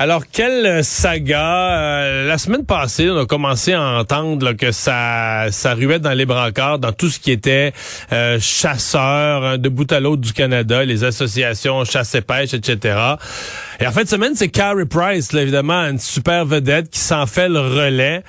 Alors, 0.00 0.22
quelle 0.30 0.84
saga? 0.84 1.76
euh, 1.76 2.28
la 2.28 2.38
semaine 2.38 2.64
passée, 2.64 3.10
on 3.10 3.18
a 3.18 3.26
commencé 3.26 3.72
à 3.72 3.82
entendre 3.98 4.46
là, 4.46 4.54
que 4.54 4.70
ça, 4.70 5.46
ça 5.50 5.74
ruait 5.74 5.98
dans 5.98 6.12
les 6.12 6.24
brancards, 6.24 6.78
dans 6.78 6.92
tout 6.92 7.08
ce 7.08 7.18
qui 7.18 7.32
était 7.32 7.72
euh, 8.12 8.38
chasseurs 8.40 9.42
hein, 9.44 9.58
de 9.58 9.68
bout 9.68 9.90
à 9.90 9.98
l'autre 9.98 10.22
du 10.22 10.32
Canada, 10.32 10.84
les 10.84 11.02
associations 11.02 11.84
chasse 11.84 12.14
et 12.14 12.20
pêche, 12.20 12.54
etc. 12.54 12.96
Et 13.80 13.88
en 13.88 13.90
fin 13.90 14.04
de 14.04 14.08
semaine, 14.08 14.34
c'est 14.36 14.50
Carrie 14.50 14.84
Price, 14.84 15.32
là, 15.32 15.42
évidemment, 15.42 15.80
une 15.82 15.98
super 15.98 16.44
vedette 16.44 16.90
qui 16.90 17.00
s'en 17.00 17.26
fait 17.26 17.48
le 17.48 17.58
relais. 17.58 18.22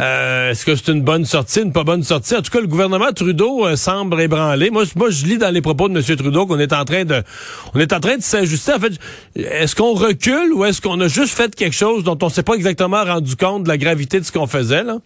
Euh, 0.00 0.50
Est-ce 0.50 0.64
que 0.64 0.74
c'est 0.74 0.90
une 0.90 1.02
bonne 1.02 1.24
sortie, 1.24 1.60
une 1.62 1.72
pas 1.72 1.84
bonne 1.84 2.02
sortie? 2.02 2.34
En 2.34 2.42
tout 2.42 2.50
cas, 2.50 2.60
le 2.60 2.66
gouvernement 2.66 3.12
Trudeau 3.14 3.64
euh, 3.64 3.76
semble 3.76 4.20
ébranlé. 4.20 4.70
Moi, 4.70 4.82
moi, 4.96 5.10
je 5.10 5.24
lis 5.26 5.38
dans 5.38 5.50
les 5.54 5.62
propos 5.62 5.88
de 5.88 5.96
M. 5.96 6.16
Trudeau 6.16 6.46
qu'on 6.46 6.58
est 6.58 6.72
en 6.72 6.84
train 6.84 7.04
de, 7.04 7.22
on 7.74 7.78
est 7.78 7.92
en 7.92 8.00
train 8.00 8.16
de 8.16 8.22
s'ajuster. 8.22 8.72
En 8.72 8.80
fait, 8.80 8.94
est-ce 9.36 9.76
qu'on 9.76 9.94
recule 9.94 10.52
ou 10.52 10.64
est-ce 10.64 10.80
qu'on 10.80 11.00
a 11.00 11.11
juste 11.12 11.36
fait 11.36 11.54
quelque 11.54 11.74
chose 11.74 12.04
dont 12.04 12.18
on 12.22 12.28
s'est 12.28 12.42
pas 12.42 12.54
exactement 12.54 13.04
rendu 13.04 13.36
compte 13.36 13.64
de 13.64 13.68
la 13.68 13.78
gravité 13.78 14.18
de 14.18 14.24
ce 14.24 14.32
qu'on 14.32 14.46
faisait, 14.46 14.82
là? 14.82 14.98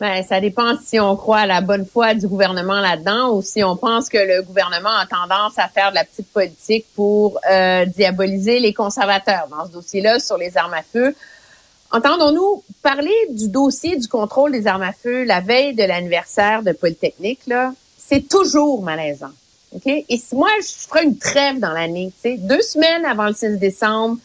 Ben, 0.00 0.24
ça 0.24 0.40
dépend 0.40 0.76
si 0.84 0.98
on 0.98 1.14
croit 1.16 1.38
à 1.38 1.46
la 1.46 1.60
bonne 1.60 1.86
foi 1.86 2.14
du 2.14 2.26
gouvernement 2.26 2.80
là-dedans 2.80 3.32
ou 3.32 3.42
si 3.42 3.62
on 3.62 3.76
pense 3.76 4.08
que 4.08 4.18
le 4.18 4.42
gouvernement 4.42 4.90
a 4.90 5.06
tendance 5.06 5.56
à 5.56 5.68
faire 5.68 5.90
de 5.90 5.94
la 5.94 6.04
petite 6.04 6.26
politique 6.32 6.84
pour 6.96 7.38
euh, 7.48 7.84
diaboliser 7.86 8.58
les 8.58 8.74
conservateurs 8.74 9.46
dans 9.50 9.66
ce 9.66 9.72
dossier-là 9.72 10.18
sur 10.18 10.36
les 10.36 10.56
armes 10.58 10.74
à 10.74 10.82
feu. 10.82 11.14
Entendons-nous 11.92 12.64
parler 12.82 13.14
du 13.30 13.48
dossier 13.48 13.96
du 13.96 14.08
contrôle 14.08 14.50
des 14.50 14.66
armes 14.66 14.82
à 14.82 14.92
feu 14.92 15.22
la 15.22 15.40
veille 15.40 15.74
de 15.74 15.84
l'anniversaire 15.84 16.64
de 16.64 16.72
Polytechnique, 16.72 17.40
là, 17.46 17.72
c'est 17.96 18.28
toujours 18.28 18.82
malaisant. 18.82 19.30
OK? 19.74 19.86
Et 19.86 20.16
si 20.16 20.34
moi, 20.34 20.48
je 20.60 20.88
ferais 20.88 21.04
une 21.04 21.18
trêve 21.18 21.58
dans 21.58 21.72
l'année, 21.72 22.12
tu 22.22 22.30
sais, 22.30 22.36
deux 22.38 22.62
semaines 22.62 23.04
avant 23.04 23.26
le 23.26 23.34
6 23.34 23.58
décembre, 23.58 24.18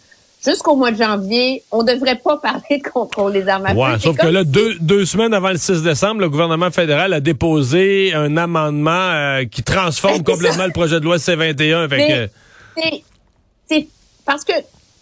jusqu'au 0.46 0.76
mois 0.76 0.92
de 0.92 0.98
janvier, 0.98 1.64
on 1.72 1.84
devrait 1.84 2.18
pas 2.18 2.38
parler 2.42 2.78
de 2.84 2.88
contrôle 2.88 3.34
des 3.34 3.48
armes 3.48 3.66
à 3.66 3.70
feu. 3.70 3.80
Ouais, 3.80 4.00
sauf 4.00 4.18
que 4.18 4.28
là, 4.28 4.44
deux, 4.44 4.76
deux 4.80 5.06
semaines 5.06 5.34
avant 5.34 5.50
le 5.50 5.58
6 5.58 5.82
décembre, 5.82 6.22
le 6.22 6.30
gouvernement 6.30 6.72
fédéral 6.72 7.14
a 7.14 7.20
déposé 7.20 8.14
un 8.14 8.38
amendement 8.38 8.92
euh, 8.92 9.46
qui 9.46 9.64
transforme 9.64 10.24
complètement 10.24 10.66
le 10.66 10.72
projet 10.72 11.00
de 11.00 11.06
loi 11.06 11.20
C-21. 11.20 11.90
Fait 11.90 12.08
que, 12.08 12.82
c'est, 12.82 13.04
c'est 13.68 13.88
parce 14.26 14.44
que 14.44 14.54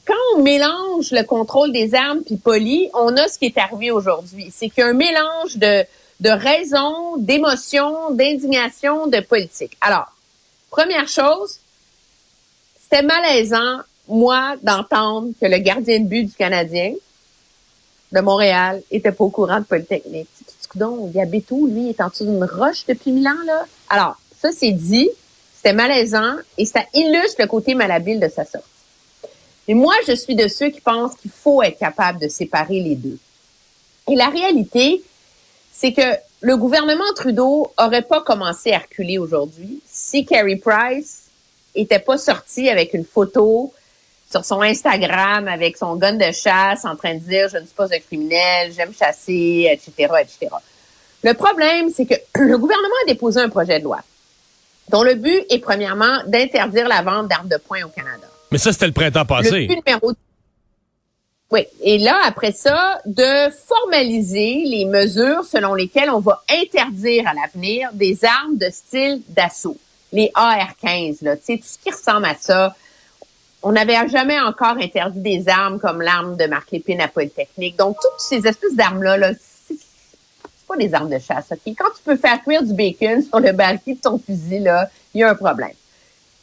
quand 0.06 0.14
on 0.36 0.42
mélange 0.42 1.12
le 1.12 1.24
contrôle 1.24 1.74
des 1.74 1.94
armes 1.94 2.22
puis 2.26 2.38
poli, 2.38 2.90
on 2.94 3.16
a 3.18 3.28
ce 3.28 3.38
qui 3.38 3.46
est 3.46 3.58
arrivé 3.58 3.92
aujourd'hui. 3.92 4.52
C'est 4.56 4.70
qu'il 4.70 4.80
y 4.80 4.88
a 4.88 4.90
un 4.90 4.94
mélange 4.94 5.58
de, 5.58 5.84
de 6.22 6.30
raisons, 6.30 7.18
d'émotions, 7.18 8.12
d'indignation, 8.12 9.08
de 9.08 9.20
politique. 9.20 9.76
Alors, 9.82 10.08
première 10.70 11.08
chose, 11.08 11.60
c'était 12.82 13.04
malaisant, 13.04 13.80
moi, 14.08 14.56
d'entendre 14.62 15.30
que 15.40 15.46
le 15.46 15.58
gardien 15.58 16.00
de 16.00 16.06
but 16.06 16.24
du 16.24 16.34
Canadien 16.34 16.94
de 18.12 18.22
Montréal 18.22 18.82
était 18.90 19.12
pas 19.12 19.26
au 19.26 19.30
courant 19.30 19.60
de 19.60 19.66
Polytechnique. 19.66 20.30
Coudonc, 20.70 21.12
il 21.14 21.74
lui? 21.74 21.90
Est 21.90 22.02
en 22.02 22.10
dessous 22.10 22.26
d'une 22.26 22.44
roche 22.44 22.86
depuis 22.86 23.12
mille 23.12 23.28
ans, 23.28 23.44
là? 23.46 23.66
Alors, 23.90 24.18
ça, 24.40 24.52
c'est 24.52 24.72
dit. 24.72 25.10
C'était 25.56 25.74
malaisant 25.74 26.36
et 26.58 26.66
ça 26.66 26.82
illustre 26.94 27.42
le 27.42 27.48
côté 27.48 27.74
malhabile 27.74 28.20
de 28.20 28.30
sa 28.30 28.46
sortie. 28.46 28.68
Mais 29.68 29.74
moi, 29.74 29.96
je 30.08 30.14
suis 30.14 30.36
de 30.36 30.48
ceux 30.48 30.70
qui 30.70 30.82
pensent 30.82 31.16
qu'il 31.16 31.32
faut 31.32 31.64
être 31.64 31.80
capable 31.80 32.20
de 32.20 32.28
séparer 32.28 32.80
les 32.80 32.96
deux. 32.96 33.18
Et 34.10 34.16
la 34.16 34.28
réalité, 34.30 35.04
c'est 35.74 35.94
que 35.94 36.16
le 36.42 36.56
gouvernement 36.58 37.14
Trudeau 37.16 37.72
aurait 37.78 38.02
pas 38.04 38.22
commencé 38.22 38.72
à 38.72 38.80
reculer 38.80 39.18
aujourd'hui 39.18 39.82
si 39.88 40.26
Carrie 40.26 40.58
Price 40.58 41.24
était 41.76 42.00
pas 42.00 42.18
sorti 42.18 42.70
avec 42.70 42.94
une 42.94 43.06
photo 43.06 43.74
sur 44.30 44.44
son 44.46 44.62
Instagram 44.62 45.48
avec 45.48 45.78
son 45.78 45.96
gun 45.96 46.14
de 46.14 46.32
chasse 46.32 46.86
en 46.86 46.96
train 46.96 47.16
de 47.16 47.20
dire 47.20 47.50
je 47.50 47.58
ne 47.58 47.66
suis 47.66 47.76
pas 47.76 47.86
un 47.86 48.00
criminel, 48.00 48.72
j'aime 48.76 48.94
chasser, 48.94 49.68
etc., 49.72 50.14
etc. 50.22 50.54
Le 51.24 51.34
problème, 51.34 51.90
c'est 51.96 52.06
que 52.06 52.14
le 52.40 52.58
gouvernement 52.58 52.96
a 53.04 53.08
déposé 53.08 53.40
un 53.40 53.50
projet 53.50 53.80
de 53.80 53.86
loi 53.86 54.00
dont 54.90 55.04
le 55.04 55.16
but 55.16 55.44
est 55.50 55.60
premièrement 55.60 56.22
d'interdire 56.28 56.88
la 56.88 57.02
vente 57.02 57.28
d'armes 57.28 57.50
de 57.50 57.58
poing 57.58 57.84
au 57.84 57.90
Canada. 57.90 58.28
mais 58.52 58.58
ça, 58.58 58.72
c'était 58.72 58.88
le 58.88 58.94
printemps 58.94 59.22
Le 59.22 59.26
passé. 59.28 59.66
but 59.68 59.82
numéro 59.86 60.14
oui, 61.50 61.66
et 61.82 61.98
là, 61.98 62.20
après 62.26 62.52
ça, 62.52 63.00
de 63.06 63.50
formaliser 63.68 64.64
les 64.66 64.84
mesures 64.84 65.46
selon 65.46 65.76
lesquelles 65.76 66.10
on 66.10 66.20
va 66.20 66.44
interdire 66.50 67.26
à 67.26 67.34
l'avenir 67.34 67.90
des 67.94 68.26
armes 68.26 68.58
de 68.58 68.70
style 68.70 69.22
d'assaut, 69.30 69.78
les 70.12 70.30
AR-15, 70.36 71.24
là, 71.24 71.38
tu 71.38 71.44
sais, 71.44 71.58
tout 71.58 71.64
ce 71.66 71.78
qui 71.78 71.90
ressemble 71.90 72.26
à 72.26 72.36
ça. 72.36 72.76
On 73.64 73.72
n'avait 73.72 74.08
jamais 74.10 74.40
encore 74.40 74.78
interdit 74.78 75.22
des 75.22 75.50
armes 75.50 75.80
comme 75.80 76.02
l'arme 76.02 76.36
de 76.36 76.46
Marc 76.48 76.72
Lépine 76.72 77.00
à 77.00 77.08
Polytechnique. 77.08 77.78
Donc, 77.78 77.96
toutes 78.02 78.20
ces 78.20 78.46
espèces 78.46 78.76
d'armes-là, 78.76 79.18
là, 79.18 79.32
c'est 79.68 79.78
pas 80.68 80.76
des 80.76 80.94
armes 80.94 81.10
de 81.10 81.18
chasse, 81.18 81.46
OK? 81.52 81.74
Quand 81.78 81.90
tu 81.96 82.04
peux 82.04 82.18
faire 82.18 82.44
cuire 82.44 82.62
du 82.62 82.74
bacon 82.74 83.24
sur 83.24 83.40
le 83.40 83.54
baril 83.54 83.80
de 83.88 83.94
ton 83.94 84.20
fusil, 84.20 84.60
là, 84.60 84.90
il 85.14 85.22
y 85.22 85.24
a 85.24 85.30
un 85.30 85.36
problème. 85.36 85.72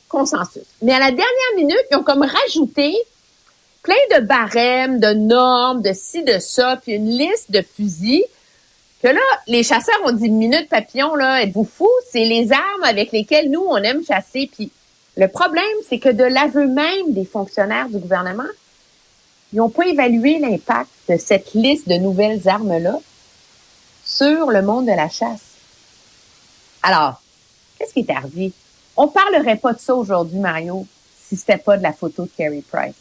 Consensus. 0.08 0.64
Mais 0.80 0.94
à 0.94 0.98
la 0.98 1.10
dernière 1.10 1.54
minute, 1.56 1.84
ils 1.90 1.96
ont 1.96 2.02
comme 2.02 2.22
rajouté 2.22 2.96
plein 3.84 4.18
de 4.18 4.24
barèmes, 4.24 4.98
de 4.98 5.12
normes, 5.12 5.82
de 5.82 5.92
ci, 5.92 6.24
de 6.24 6.40
ça, 6.40 6.80
puis 6.82 6.94
une 6.94 7.10
liste 7.10 7.52
de 7.52 7.62
fusils 7.62 8.24
que 9.02 9.08
là, 9.08 9.20
les 9.46 9.62
chasseurs 9.62 10.00
ont 10.06 10.12
dit 10.12 10.30
minute 10.30 10.70
papillon, 10.70 11.14
là, 11.14 11.42
êtes-vous 11.42 11.68
fous? 11.70 11.86
C'est 12.10 12.24
les 12.24 12.50
armes 12.52 12.84
avec 12.84 13.12
lesquelles 13.12 13.50
nous, 13.50 13.60
on 13.60 13.76
aime 13.76 14.02
chasser. 14.02 14.50
Puis 14.50 14.72
le 15.18 15.28
problème, 15.28 15.64
c'est 15.86 15.98
que 15.98 16.08
de 16.08 16.24
l'aveu 16.24 16.66
même 16.66 17.12
des 17.12 17.26
fonctionnaires 17.26 17.90
du 17.90 17.98
gouvernement, 17.98 18.42
ils 19.52 19.58
n'ont 19.58 19.68
pas 19.68 19.86
évalué 19.86 20.38
l'impact 20.38 20.88
de 21.10 21.18
cette 21.18 21.52
liste 21.52 21.86
de 21.86 21.96
nouvelles 21.96 22.48
armes-là 22.48 22.98
sur 24.06 24.50
le 24.50 24.62
monde 24.62 24.86
de 24.86 24.92
la 24.92 25.10
chasse. 25.10 25.44
Alors, 26.82 27.20
qu'est-ce 27.78 27.92
qui 27.92 28.00
est 28.00 28.10
arrivé? 28.10 28.52
On 28.96 29.08
parlerait 29.08 29.56
pas 29.56 29.74
de 29.74 29.80
ça 29.80 29.94
aujourd'hui, 29.94 30.38
Mario, 30.38 30.86
si 31.22 31.36
c'était 31.36 31.58
pas 31.58 31.76
de 31.76 31.82
la 31.82 31.92
photo 31.92 32.24
de 32.24 32.30
Carrie 32.34 32.62
Price. 32.62 32.94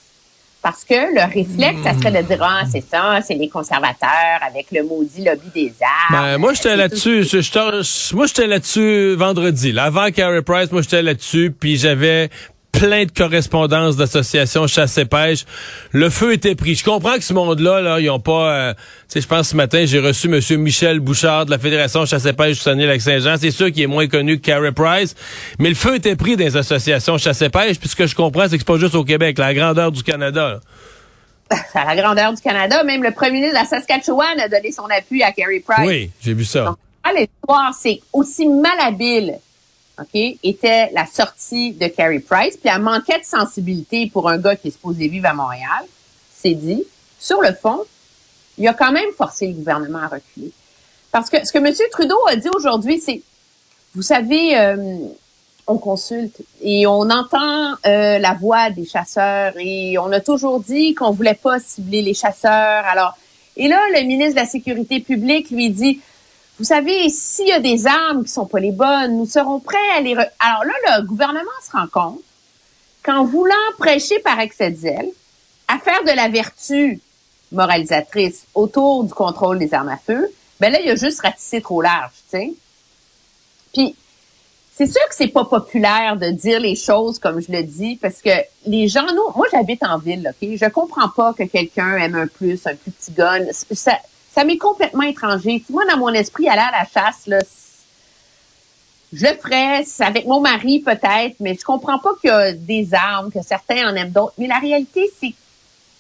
Parce 0.64 0.86
que 0.86 0.94
le 0.94 1.22
réflexe, 1.26 1.82
ça 1.84 1.94
serait 1.94 2.24
de 2.24 2.26
dire, 2.26 2.40
ah, 2.42 2.64
c'est 2.72 2.84
ça, 2.90 3.20
c'est 3.22 3.34
les 3.34 3.50
conservateurs 3.50 4.40
avec 4.48 4.68
le 4.72 4.82
maudit 4.84 5.24
lobby 5.26 5.50
des 5.54 5.74
armes. 5.82 6.24
Ben, 6.24 6.38
moi, 6.38 6.54
j'étais 6.54 6.78
là-dessus. 6.78 7.24
Je- 7.24 7.42
je- 7.42 8.16
moi, 8.16 8.26
j'étais 8.28 8.48
là-dessus 8.48 9.16
vendredi. 9.16 9.74
Là, 9.74 9.84
avant 9.84 10.10
Carey 10.12 10.42
Price, 10.42 10.72
moi, 10.72 10.82
j'étais 10.82 11.02
là-dessus. 11.02 11.54
Puis 11.60 11.76
j'avais 11.78 12.30
plein 12.74 13.06
de 13.06 13.12
correspondances 13.12 13.96
d'associations 13.96 14.68
chasse 14.68 14.98
et 14.98 15.06
pêche. 15.06 15.46
Le 15.92 16.10
feu 16.10 16.34
était 16.34 16.56
pris. 16.56 16.76
Je 16.76 16.84
comprends 16.84 17.16
que 17.16 17.24
ce 17.24 17.34
monde-là, 17.34 17.80
là, 17.82 18.00
ils 18.00 18.10
ont 18.10 18.20
pas... 18.20 18.54
euh, 18.54 18.74
tu 18.74 18.80
sais, 19.08 19.22
je 19.22 19.28
pense 19.28 19.50
ce 19.50 19.56
matin, 19.56 19.86
j'ai 19.86 20.00
reçu 20.00 20.28
M. 20.28 20.62
Michel 20.62 21.00
Bouchard 21.00 21.46
de 21.46 21.52
la 21.52 21.60
Fédération 21.60 22.06
chasse 22.06 22.26
et 22.26 22.34
pêche 22.34 22.58
du 22.58 22.64
Saguenay-Lac-Saint-Jean. 22.64 23.36
C'est 23.40 23.52
sûr 23.52 23.72
qu'il 23.72 23.84
est 23.84 23.88
moins 23.88 24.08
connu 24.08 24.40
que 24.40 24.46
Carey 24.46 24.72
Price. 24.72 25.16
Mais 25.60 25.70
le 25.70 25.76
feu 25.76 25.96
était 25.96 26.16
pris 26.16 26.36
les 26.36 26.58
associations 26.58 27.18
chasse 27.18 27.42
et 27.42 27.50
pêche. 27.50 27.80
Puis 27.80 27.90
ce 27.90 27.96
que 27.96 28.08
je 28.08 28.16
comprends, 28.16 28.44
c'est 28.44 28.58
que 28.58 28.64
c'est 28.64 28.68
pas 28.68 28.78
juste 28.78 28.96
au 28.96 29.06
Québec. 29.06 29.38
La 29.38 29.54
grandeur 29.54 29.92
du 29.92 30.04
Canada. 30.04 30.50
là. 30.50 30.60
à 31.74 31.86
la 31.86 32.02
grandeur 32.02 32.34
du 32.34 32.42
Canada. 32.42 32.84
Même 32.84 33.04
le 33.04 33.12
premier 33.12 33.34
ministre 33.34 33.56
de 33.56 33.60
la 33.60 33.66
Saskatchewan 33.66 34.40
a 34.40 34.50
donné 34.50 34.72
son 34.72 34.86
appui 34.86 35.24
à 35.24 35.32
Carrie 35.32 35.60
Price. 35.60 35.88
Oui, 35.88 36.10
j'ai 36.22 36.34
vu 36.34 36.46
ça. 36.46 36.66
Donc, 36.66 36.78
l'histoire, 37.16 37.74
c'est 37.80 38.00
aussi 38.12 38.48
malhabile 38.48 39.36
OK, 40.00 40.38
était 40.44 40.92
la 40.92 41.06
sortie 41.06 41.74
de 41.74 41.88
Carrie 41.88 42.20
Price, 42.20 42.58
puis 42.58 42.70
elle 42.74 42.82
manquait 42.82 43.20
de 43.20 43.26
sensibilité 43.26 44.10
pour 44.12 44.28
un 44.28 44.40
gars 44.40 44.56
qui 44.56 44.70
est 44.70 44.72
supposé 44.72 45.08
vivre 45.08 45.28
à 45.28 45.34
Montréal, 45.34 45.86
c'est 46.36 46.56
dit. 46.56 46.84
Sur 47.20 47.42
le 47.42 47.54
fond, 47.54 47.84
il 48.58 48.68
a 48.68 48.74
quand 48.74 48.92
même 48.92 49.12
forcé 49.16 49.48
le 49.48 49.54
gouvernement 49.54 50.00
à 50.00 50.08
reculer. 50.08 50.52
Parce 51.12 51.30
que 51.30 51.46
ce 51.46 51.52
que 51.52 51.60
M. 51.60 51.72
Trudeau 51.92 52.18
a 52.28 52.36
dit 52.36 52.50
aujourd'hui, 52.56 53.00
c'est, 53.00 53.22
vous 53.94 54.02
savez, 54.02 54.58
euh, 54.58 54.98
on 55.68 55.78
consulte 55.78 56.42
et 56.62 56.88
on 56.88 57.10
entend 57.10 57.74
euh, 57.86 58.18
la 58.18 58.34
voix 58.34 58.72
des 58.72 58.86
chasseurs 58.86 59.54
et 59.58 59.98
on 60.00 60.12
a 60.12 60.20
toujours 60.20 60.60
dit 60.60 60.96
qu'on 60.96 61.12
voulait 61.12 61.36
pas 61.36 61.60
cibler 61.60 62.02
les 62.02 62.14
chasseurs. 62.14 62.84
Alors, 62.86 63.16
et 63.56 63.68
là, 63.68 63.80
le 63.96 64.06
ministre 64.06 64.34
de 64.34 64.40
la 64.40 64.48
Sécurité 64.48 65.00
publique 65.00 65.52
lui 65.52 65.70
dit, 65.70 66.02
vous 66.60 66.66
savez, 66.66 67.10
s'il 67.10 67.48
y 67.48 67.52
a 67.52 67.60
des 67.60 67.88
armes 67.88 68.24
qui 68.24 68.32
sont 68.32 68.46
pas 68.46 68.60
les 68.60 68.72
bonnes, 68.72 69.18
nous 69.18 69.26
serons 69.26 69.60
prêts 69.60 69.90
à 69.98 70.02
les... 70.02 70.14
Alors 70.14 70.64
là, 70.66 71.00
le 71.00 71.04
gouvernement 71.04 71.50
se 71.66 71.72
rend 71.72 71.88
compte 71.88 72.22
qu'en 73.04 73.26
voulant 73.26 73.54
prêcher 73.80 74.20
par 74.20 74.40
excès 74.40 74.72
de 74.72 74.78
zèle, 74.78 75.10
à 75.68 75.80
faire 75.80 76.04
de 76.04 76.12
la 76.16 76.30
vertu 76.30 77.02
moralisatrice 77.52 78.46
autour 78.54 79.04
du 79.04 79.14
contrôle 79.14 79.60
des 79.60 79.74
armes 79.74 79.90
à 79.90 79.98
feu, 79.98 80.32
ben 80.60 80.72
là, 80.72 80.80
il 80.80 80.90
a 80.90 80.96
juste 80.96 81.22
ratissé 81.22 81.62
trop 81.62 81.82
large, 81.82 82.14
tu 82.30 82.38
sais. 82.38 82.54
Puis, 83.74 83.96
c'est 84.76 84.88
sûr 84.88 85.02
que 85.10 85.16
c'est 85.16 85.28
pas 85.28 85.46
populaire 85.46 86.18
de 86.18 86.30
dire 86.30 86.60
les 86.60 86.76
choses 86.76 87.20
comme 87.20 87.40
je 87.40 87.52
le 87.52 87.64
dis, 87.64 87.96
parce 87.96 88.22
que 88.22 88.32
les 88.66 88.88
gens, 88.88 89.06
nous, 89.06 89.36
moi, 89.36 89.48
j'habite 89.52 89.84
en 89.84 89.98
ville, 89.98 90.32
OK? 90.32 90.50
Je 90.56 90.70
comprends 90.70 91.10
pas 91.10 91.34
que 91.34 91.44
quelqu'un 91.44 91.96
aime 91.98 92.16
un 92.16 92.28
plus, 92.28 92.66
un 92.66 92.76
plus 92.76 92.92
petit 92.92 93.12
gun. 93.12 93.46
Ça 94.34 94.44
m'est 94.44 94.58
complètement 94.58 95.04
étranger. 95.04 95.64
Moi, 95.70 95.84
dans 95.90 95.98
mon 95.98 96.10
esprit, 96.10 96.48
aller 96.48 96.62
à 96.62 96.72
la 96.72 96.86
chasse, 96.86 97.28
là, 97.28 97.40
je 99.14 99.26
le 99.26 99.36
ferais, 99.36 99.84
avec 100.00 100.26
mon 100.26 100.42
mari 100.42 100.80
peut-être, 100.80 101.36
mais 101.40 101.56
je 101.60 101.64
comprends 101.64 102.00
pas 102.00 102.12
qu'il 102.20 102.30
y 102.30 102.34
a 102.34 102.52
des 102.52 102.94
armes, 102.94 103.32
que 103.32 103.44
certains 103.44 103.88
en 103.88 103.96
aiment 103.96 104.10
d'autres. 104.10 104.34
Mais 104.40 104.48
la 104.48 104.58
réalité, 104.58 105.10
c'est 105.20 105.34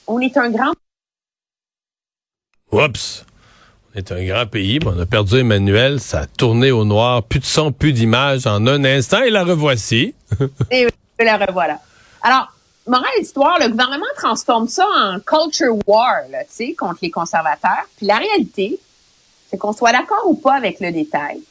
qu'on 0.05 0.19
est 0.19 0.35
un 0.37 0.49
grand 0.49 0.73
Oups! 2.71 3.25
On 3.93 3.99
est 3.99 4.11
un 4.11 4.25
grand 4.25 4.47
pays, 4.47 4.79
mais 4.79 4.87
on 4.87 4.99
a 4.99 5.05
perdu 5.05 5.37
Emmanuel, 5.37 5.99
ça 5.99 6.21
a 6.21 6.25
tourné 6.25 6.71
au 6.71 6.83
noir, 6.85 7.21
plus 7.21 7.39
de 7.39 7.45
son, 7.45 7.71
plus 7.71 7.93
d'image 7.93 8.47
en 8.47 8.65
un 8.65 8.83
instant, 8.83 9.21
et 9.21 9.29
la 9.29 9.43
revoici. 9.43 10.15
et 10.71 10.87
la 11.19 11.37
revoilà. 11.37 11.79
Alors, 12.23 12.51
morale 12.87 13.07
histoire, 13.21 13.59
le 13.59 13.69
gouvernement 13.69 14.05
transforme 14.15 14.67
ça 14.67 14.85
en 14.85 15.19
culture 15.19 15.75
war, 15.87 16.23
tu 16.27 16.35
sais, 16.49 16.73
contre 16.73 16.99
les 17.01 17.11
conservateurs. 17.11 17.87
Puis 17.97 18.05
la 18.05 18.17
réalité, 18.17 18.79
c'est 19.49 19.57
qu'on 19.57 19.73
soit 19.73 19.91
d'accord 19.91 20.23
ou 20.25 20.35
pas 20.35 20.55
avec 20.55 20.79
le 20.79 20.91
détail, 20.91 21.41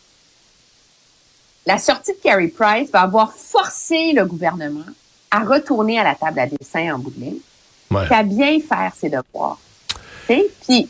la 1.67 1.79
sortie 1.79 2.13
de 2.13 2.19
Carrie 2.19 2.49
Price 2.49 2.91
va 2.91 3.03
avoir 3.03 3.33
forcé 3.33 4.13
le 4.13 4.25
gouvernement 4.25 4.85
à 5.31 5.45
retourner 5.45 5.99
à 5.99 6.05
la 6.05 6.15
table 6.15 6.41
à 6.41 6.47
dessin 6.47 6.95
en 6.95 6.99
bout 6.99 7.11
de 7.11 7.21
ligne, 7.21 7.39
à 8.11 8.23
bien 8.23 8.59
faire 8.61 8.93
ses 8.99 9.09
devoirs. 9.09 9.59
sais, 10.27 10.47
Puis, 10.67 10.89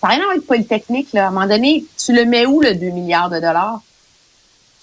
ça 0.00 0.08
n'a 0.08 0.14
rien 0.14 0.20
à 0.20 0.22
voir 0.22 0.34
avec 0.34 0.46
Polytechnique, 0.46 1.12
là. 1.12 1.26
À 1.26 1.28
un 1.28 1.30
moment 1.30 1.46
donné, 1.46 1.84
tu 1.98 2.12
le 2.12 2.24
mets 2.24 2.46
où, 2.46 2.60
le 2.60 2.74
2 2.74 2.86
milliards 2.90 3.30
de 3.30 3.40
dollars? 3.40 3.80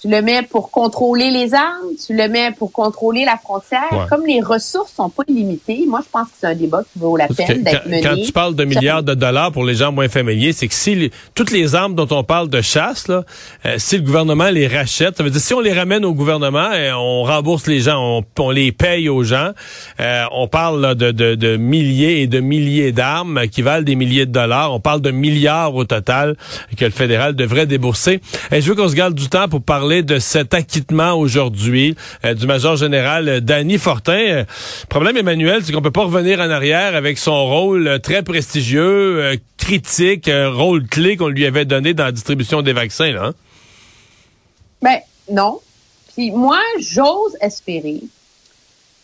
Tu 0.01 0.07
le 0.07 0.22
mets 0.22 0.44
pour 0.44 0.72
contrôler 0.72 1.30
les 1.30 1.54
armes, 1.54 1.90
tu 2.06 2.16
le 2.16 2.30
mets 2.30 2.51
pour 2.57 2.72
contrôler 2.72 3.25
la 3.25 3.36
frontière. 3.36 4.07
Comme 4.10 4.25
les 4.25 4.40
ressources 4.40 4.94
sont 4.94 5.10
pas 5.10 5.24
limitées, 5.28 5.84
moi, 5.86 6.00
je 6.01 6.10
pense 6.10 6.28
que 6.28 6.34
c'est 6.40 6.48
un 6.48 6.56
débat 6.56 6.84
qui 6.84 7.00
vaut 7.00 7.18
la 7.18 7.28
peine 7.28 7.63
d'être 7.63 7.86
mené. 7.86 8.01
Quand 8.01 8.16
tu 8.16 8.31
parles 8.31 8.56
de 8.56 8.63
milliards 8.63 9.04
de 9.04 9.13
dollars 9.13 9.51
pour 9.51 9.66
les 9.66 9.75
gens 9.75 9.92
moins 9.92 10.07
familiers, 10.07 10.54
c'est 10.54 10.69
que 10.69 10.74
si 10.74 11.12
toutes 11.36 11.51
les 11.51 11.75
armes 11.75 11.96
dont 11.96 12.07
on 12.12 12.24
parle 12.24 12.48
de 12.48 12.62
chasse, 12.62 13.10
là, 13.10 13.25
euh, 13.66 13.75
si 13.78 13.98
le 13.98 14.04
gouvernement 14.04 14.50
les 14.50 14.68
rachète, 14.68 15.18
ça 15.18 15.24
veut 15.24 15.31
dire 15.31 15.42
si 15.42 15.54
on 15.54 15.60
les 15.60 15.74
ramène 15.74 16.06
au 16.06 16.13
gouvernement, 16.13 16.72
et 16.72 16.92
euh, 16.92 16.98
on 16.98 17.24
rembourse 17.24 17.68
les 17.68 17.81
gens, 17.81 18.24
on, 18.38 18.51
les 18.51 18.72
paye 18.72 19.10
aux 19.10 19.24
gens, 19.24 19.51
euh, 20.00 20.24
on 20.31 20.48
parle 20.48 20.96
de, 20.96 21.12
de, 21.12 21.36
de, 21.36 21.57
milliers 21.57 22.22
et 22.22 22.28
de 22.28 22.40
milliers 22.40 22.94
d'armes 22.94 23.48
qui 23.51 23.62
valent 23.62 23.84
des 23.84 23.96
milliers 23.96 24.25
de 24.25 24.31
dollars. 24.31 24.74
On 24.74 24.80
parle 24.80 25.01
de 25.01 25.12
milliards 25.12 25.75
au 25.75 25.84
total 25.84 26.38
que 26.78 26.86
le 26.86 26.92
fédéral 26.92 27.36
devrait 27.36 27.66
débourser. 27.66 28.22
Et 28.54 28.62
je 28.62 28.69
veux 28.69 28.75
qu'on 28.75 28.88
se 28.88 28.96
garde 28.96 29.13
du 29.13 29.28
temps 29.28 29.50
pour 29.50 29.62
parler 29.62 29.88
de 29.89 30.19
cet 30.19 30.53
acquittement 30.53 31.13
aujourd'hui 31.13 31.95
euh, 32.24 32.33
du 32.33 32.45
major 32.45 32.75
général 32.75 33.27
euh, 33.27 33.39
Danny 33.39 33.77
Fortin. 33.77 34.13
Euh, 34.13 34.45
problème, 34.88 35.18
Emmanuel, 35.18 35.63
c'est 35.63 35.74
qu'on 35.74 35.81
peut 35.81 35.91
pas 35.91 36.03
revenir 36.03 36.39
en 36.39 36.50
arrière 36.50 36.95
avec 36.95 37.18
son 37.18 37.45
rôle 37.45 38.00
très 38.01 38.21
prestigieux, 38.24 39.39
critique, 39.57 40.30
rôle 40.31 40.86
clé 40.88 41.18
qu'on 41.18 41.27
lui 41.27 41.45
avait 41.45 41.65
donné 41.65 41.94
dans 41.94 42.06
la 42.06 42.12
distribution 42.12 42.62
des 42.62 42.74
vaccins. 42.74 43.12
Là, 43.12 43.25
hein? 43.25 43.33
Ben 44.81 45.00
non. 45.31 45.59
Puis 46.13 46.31
moi, 46.31 46.59
j'ose 46.80 47.36
espérer 47.41 48.01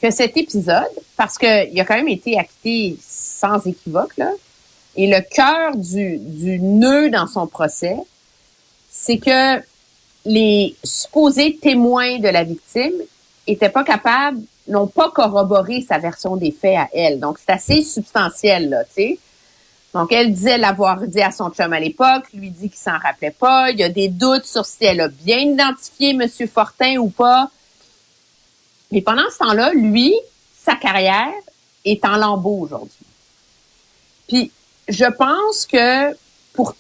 que 0.01 0.11
cet 0.11 0.37
épisode, 0.37 0.83
parce 1.17 1.37
qu'il 1.37 1.79
a 1.79 1.85
quand 1.85 1.95
même 1.95 2.07
été 2.07 2.37
acquitté 2.37 2.97
sans 3.01 3.65
équivoque, 3.65 4.15
là, 4.17 4.29
et 4.95 5.07
le 5.07 5.19
cœur 5.21 5.75
du, 5.75 6.17
du 6.19 6.59
nœud 6.59 7.09
dans 7.09 7.27
son 7.27 7.47
procès, 7.47 7.97
c'est 8.89 9.17
que 9.17 9.59
les 10.25 10.75
supposés 10.83 11.57
témoins 11.61 12.19
de 12.19 12.27
la 12.27 12.43
victime 12.43 12.93
étaient 13.47 13.69
pas 13.69 13.83
capables, 13.83 14.41
n'ont 14.67 14.87
pas 14.87 15.11
corroboré 15.11 15.81
sa 15.81 15.99
version 15.99 16.35
des 16.35 16.51
faits 16.51 16.77
à 16.77 16.89
elle. 16.93 17.19
Donc, 17.19 17.37
c'est 17.37 17.51
assez 17.51 17.83
substantiel, 17.83 18.69
là, 18.69 18.83
tu 18.85 18.93
sais. 18.93 19.19
Donc, 19.93 20.11
elle 20.11 20.33
disait 20.33 20.57
l'avoir 20.57 20.99
dit 21.01 21.21
à 21.21 21.31
son 21.31 21.51
chum 21.51 21.71
à 21.71 21.79
l'époque, 21.79 22.25
lui 22.33 22.49
dit 22.49 22.69
qu'il 22.69 22.79
s'en 22.79 22.97
rappelait 22.97 23.31
pas. 23.31 23.71
Il 23.71 23.79
y 23.79 23.83
a 23.83 23.87
des 23.87 24.09
doutes 24.09 24.45
sur 24.45 24.65
si 24.65 24.83
elle 24.83 24.99
a 24.99 25.07
bien 25.07 25.37
identifié 25.37 26.09
M. 26.09 26.27
Fortin 26.53 26.97
ou 26.97 27.07
pas. 27.07 27.49
Mais 28.91 29.01
pendant 29.01 29.23
ce 29.31 29.37
temps-là, 29.37 29.71
lui, 29.73 30.13
sa 30.61 30.75
carrière 30.75 31.31
est 31.85 32.03
en 32.03 32.17
lambeau 32.17 32.59
aujourd'hui. 32.63 33.05
Puis, 34.27 34.51
je 34.89 35.05
pense 35.05 35.65
que 35.65 36.13
pour, 36.53 36.75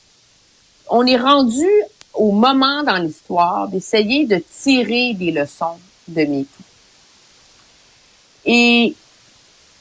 on 0.89 1.05
est 1.05 1.17
rendu 1.17 1.67
au 2.15 2.31
moment 2.31 2.83
dans 2.83 2.97
l'histoire 2.97 3.67
d'essayer 3.67 4.25
de 4.25 4.37
tirer 4.37 5.13
des 5.13 5.31
leçons 5.31 5.77
de 6.07 6.21
MeToo. 6.21 6.63
Et 8.45 8.95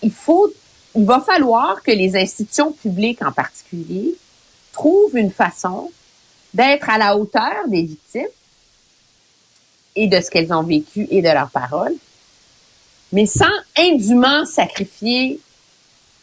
il 0.03 0.13
faut, 0.13 0.53
il 0.95 1.05
va 1.05 1.21
falloir 1.21 1.83
que 1.83 1.91
les 1.91 2.17
institutions 2.17 2.73
publiques 2.73 3.23
en 3.23 3.33
particulier 3.33 4.15
trouvent 4.73 5.17
une 5.17 5.31
façon 5.31 5.91
d'être 6.53 6.89
à 6.89 6.99
la 6.99 7.17
hauteur 7.17 7.69
des 7.69 7.83
victimes 7.83 8.29
et 9.97 10.09
de 10.09 10.21
ce 10.21 10.31
qu'elles 10.31 10.53
ont 10.53 10.63
vécu 10.63 11.07
et 11.11 11.23
de 11.23 11.29
leurs 11.29 11.51
paroles, 11.51 11.95
mais 13.13 13.27
sans 13.27 13.45
indûment 13.77 14.45
sacrifier 14.45 15.41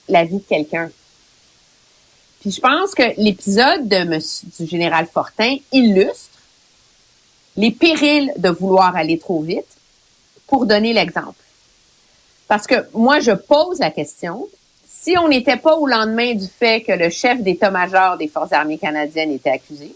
la 0.09 0.25
vie 0.25 0.37
de 0.37 0.43
quelqu'un. 0.47 0.89
Puis 2.41 2.51
je 2.51 2.59
pense 2.59 2.95
que 2.95 3.03
l'épisode 3.17 3.87
de 3.87 4.03
monsieur, 4.03 4.47
du 4.59 4.67
général 4.67 5.05
Fortin 5.05 5.57
illustre 5.71 6.31
les 7.55 7.71
périls 7.71 8.33
de 8.37 8.49
vouloir 8.49 8.95
aller 8.95 9.19
trop 9.19 9.41
vite 9.41 9.77
pour 10.47 10.65
donner 10.65 10.91
l'exemple. 10.91 11.35
Parce 12.47 12.65
que 12.65 12.87
moi, 12.93 13.19
je 13.19 13.31
pose 13.31 13.79
la 13.79 13.91
question, 13.91 14.47
si 14.85 15.15
on 15.17 15.29
n'était 15.29 15.57
pas 15.57 15.75
au 15.75 15.85
lendemain 15.85 16.33
du 16.33 16.47
fait 16.47 16.81
que 16.81 16.91
le 16.91 17.09
chef 17.09 17.41
d'état-major 17.41 18.17
des 18.17 18.27
Forces 18.27 18.51
armées 18.51 18.79
canadiennes 18.79 19.31
était 19.31 19.51
accusé, 19.51 19.95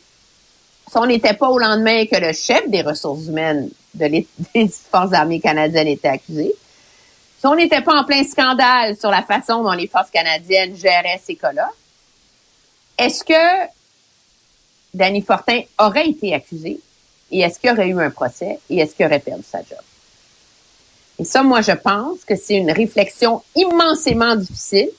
si 0.87 0.97
on 0.97 1.05
n'était 1.07 1.33
pas 1.33 1.49
au 1.49 1.57
lendemain 1.57 2.05
que 2.05 2.17
le 2.17 2.31
chef 2.31 2.69
des 2.69 2.83
ressources 2.83 3.25
humaines 3.25 3.69
de 3.95 4.07
des 4.53 4.69
Forces 4.91 5.13
armées 5.13 5.39
canadiennes 5.39 5.87
était 5.87 6.09
accusé, 6.09 6.53
si 7.39 7.47
on 7.47 7.55
n'était 7.55 7.81
pas 7.81 7.99
en 7.99 8.03
plein 8.03 8.23
scandale 8.23 8.95
sur 8.97 9.09
la 9.09 9.23
façon 9.23 9.63
dont 9.63 9.73
les 9.73 9.87
Forces 9.87 10.11
canadiennes 10.11 10.75
géraient 10.75 11.19
ces 11.23 11.35
cas-là, 11.35 11.69
est-ce 12.97 13.23
que 13.23 13.69
Danny 14.93 15.21
Fortin 15.21 15.61
aurait 15.77 16.09
été 16.09 16.33
accusé 16.33 16.79
et 17.31 17.39
est-ce 17.39 17.59
qu'il 17.59 17.71
aurait 17.71 17.89
eu 17.89 17.99
un 17.99 18.09
procès 18.09 18.59
et 18.69 18.77
est-ce 18.77 18.95
qu'il 18.95 19.05
aurait 19.05 19.19
perdu 19.19 19.43
sa 19.49 19.59
job? 19.59 19.79
Et 21.17 21.23
ça, 21.23 21.43
moi, 21.43 21.61
je 21.61 21.71
pense 21.71 22.23
que 22.25 22.35
c'est 22.35 22.55
une 22.55 22.71
réflexion 22.71 23.41
immensément 23.55 24.35
difficile. 24.35 24.89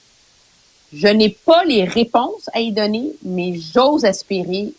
Je 0.92 1.08
n'ai 1.08 1.30
pas 1.30 1.64
les 1.64 1.84
réponses 1.84 2.48
à 2.54 2.60
y 2.60 2.72
donner, 2.72 3.12
mais 3.22 3.54
j'ose 3.54 4.04
espérer 4.04 4.72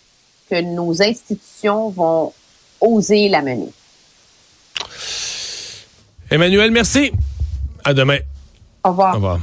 que 0.50 0.62
nos 0.62 1.01
institutions 1.01 1.89
vont 1.89 2.33
oser 2.81 3.29
la 3.29 3.41
mener. 3.41 3.69
Emmanuel, 6.31 6.71
merci. 6.71 7.12
À 7.83 7.93
demain. 7.93 8.19
Au 8.83 8.89
revoir. 8.89 9.12
Au 9.13 9.15
revoir. 9.15 9.39